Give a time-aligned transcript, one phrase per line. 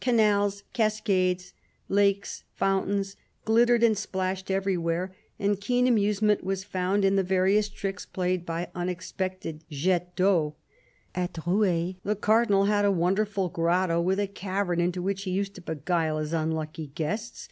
[0.00, 1.52] Canals, cascades,
[1.90, 8.06] lakes, fountains glittered and splashed everywhere; and keen amusement was found in the various tricks
[8.06, 10.54] played by unexpected jets (Teau.
[11.14, 15.54] At Rueil the Cardinal had a wonderful grotto with a cavern into which he used
[15.56, 17.50] to beguile his unlucky guests.